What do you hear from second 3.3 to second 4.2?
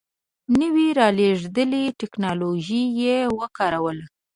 وکاروله.